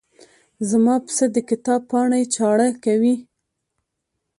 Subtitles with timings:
[0.69, 3.15] زما پسه د کتاب پاڼې چاړه کوي.